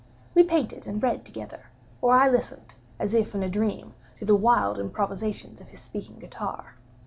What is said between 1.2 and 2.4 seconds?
together; or I